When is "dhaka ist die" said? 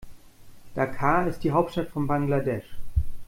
0.75-1.51